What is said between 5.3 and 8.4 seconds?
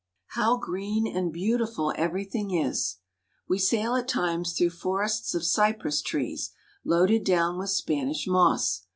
of cypress trees, loaded down with Spanish